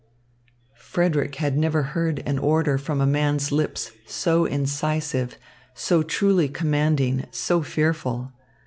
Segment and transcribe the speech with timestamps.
[0.79, 5.37] Frederick had never heard an order from a man's lips so incisive,
[5.75, 8.31] so truly commanding, so fearful.